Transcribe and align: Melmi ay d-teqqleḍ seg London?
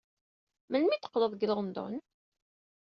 Melmi 0.69 0.91
ay 0.93 0.99
d-teqqleḍ 0.99 1.31
seg 1.35 1.47
London? 1.49 1.93